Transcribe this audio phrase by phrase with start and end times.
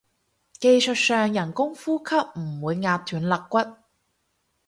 [0.59, 3.59] 技術上人工呼吸唔會壓斷肋骨